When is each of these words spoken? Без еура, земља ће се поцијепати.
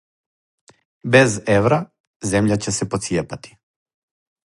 Без 1.17 1.37
еура, 1.57 1.79
земља 2.33 2.61
ће 2.67 2.77
се 2.81 2.91
поцијепати. 2.95 3.59